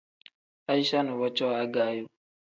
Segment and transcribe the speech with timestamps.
[0.71, 2.03] Aicha nuvo cooo agaayo.